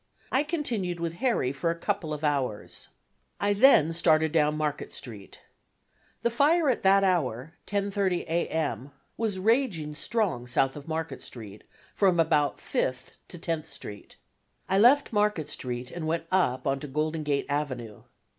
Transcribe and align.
I 0.31 0.41
continued 0.41 0.99
with 0.99 1.13
Harry 1.21 1.51
for 1.51 1.69
a 1.69 1.77
couple 1.77 2.11
of 2.11 2.23
hours. 2.23 2.87
I 3.39 3.53
then 3.53 3.93
started 3.93 4.31
down 4.31 4.57
Market 4.57 4.91
Street. 4.91 5.41
The 6.23 6.31
fire 6.31 6.69
at 6.69 6.81
that 6.81 7.03
hour, 7.03 7.53
10:30 7.67 8.21
A. 8.23 8.47
M., 8.47 8.89
was 9.15 9.37
raging 9.37 9.93
strong 9.93 10.47
south 10.47 10.75
of 10.75 10.87
Market 10.87 11.21
Street 11.21 11.65
from 11.93 12.19
about 12.19 12.59
Fifth 12.59 13.11
to 13.27 13.37
Tenth 13.37 13.69
Street. 13.69 14.15
I 14.67 14.79
left 14.79 15.13
Market 15.13 15.49
Street 15.49 15.91
and 15.91 16.07
went 16.07 16.25
up 16.31 16.65
on 16.65 16.79
to 16.79 16.87
Golden 16.87 17.21
Gate 17.21 17.45
Avenue. 17.47 18.01